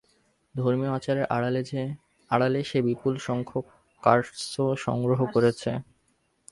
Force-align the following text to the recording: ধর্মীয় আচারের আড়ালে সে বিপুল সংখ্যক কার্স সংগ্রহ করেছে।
ধর্মীয় 0.55 0.91
আচারের 0.93 1.25
আড়ালে 2.31 2.61
সে 2.69 2.79
বিপুল 2.87 3.13
সংখ্যক 3.27 3.65
কার্স 4.03 4.29
সংগ্রহ 4.77 5.19
করেছে। 5.35 5.69